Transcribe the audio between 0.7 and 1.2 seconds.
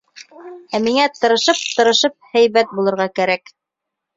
Ә миңә